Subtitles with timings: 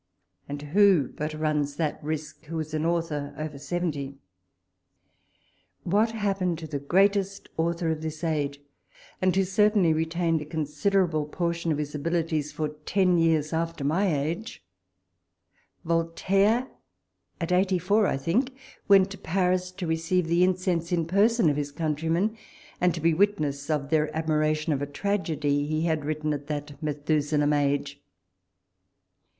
[0.49, 4.17] And who but runs that risk who is an author after seventy
[5.83, 8.59] 1 What happened to the greatest author of this age,
[9.21, 13.83] and who cer tainly retained a considerable portion of his abilities for ten years after
[13.83, 14.65] my age
[15.83, 16.67] 1 Voltaire,
[17.39, 18.57] at eighty four, I think,
[18.87, 22.35] went to Paris to receive the incense, in person, of his countrymen,
[22.81, 26.81] and to be witness of their admiration of a tragedy he had written at that
[26.83, 28.01] Methusalem age.